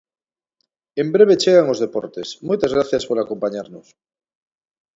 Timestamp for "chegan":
1.43-1.71